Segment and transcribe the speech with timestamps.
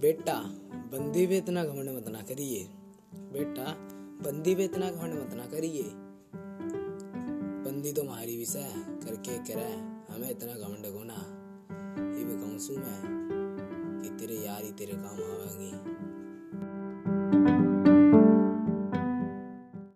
[0.00, 0.34] बेटा,
[0.92, 2.64] बंदी पे इतना घमंड मत ना करिए।
[3.32, 3.64] बेटा,
[4.24, 5.82] बंदी पे इतना घमंड मत ना करिए।
[7.64, 9.72] बंदी तो मारी विषय करके करे,
[10.14, 11.18] हमें इतना घमंड को ना
[12.18, 13.00] ये भी कहूँ मैं,
[14.02, 16.15] कि तेरे यार ही तेरे काम आवेंगी।